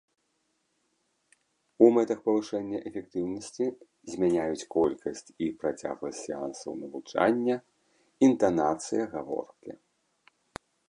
[1.87, 3.65] У мэтах павышэння эфектыўнасці
[4.13, 7.55] змяняюць колькасць і працягласць сеансаў навучання,
[8.29, 9.71] інтанацыя гаворкі.